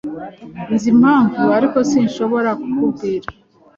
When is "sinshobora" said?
1.89-2.49